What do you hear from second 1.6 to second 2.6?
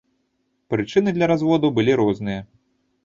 былі розныя.